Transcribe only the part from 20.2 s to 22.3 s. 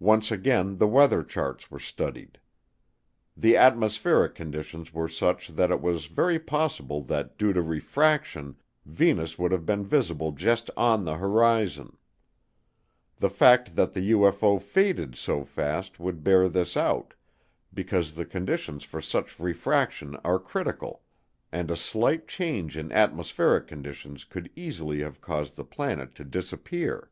are critical and a slight